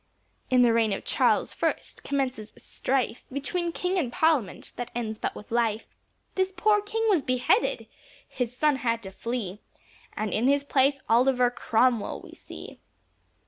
[0.49, 5.19] In the reign of Charles first, commences a strife Between King and Parliament, that ends
[5.19, 5.85] but with life;
[6.33, 7.85] This poor King was beheaded,
[8.27, 9.59] his son had to flee,
[10.17, 12.79] And in his place Oliver Cromwell we see.